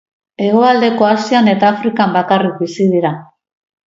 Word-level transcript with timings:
Hegoaldeko 0.43 1.05
Asian 1.09 1.49
eta 1.51 1.69
Afrikan 1.75 2.15
bakarrik 2.19 2.57
bizi 2.63 2.89
dira. 2.95 3.13